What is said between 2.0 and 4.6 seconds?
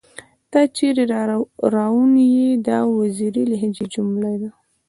ئې؟ دا د وزيري لهجې جمله ده